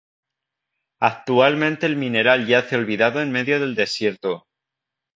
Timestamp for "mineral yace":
1.95-2.75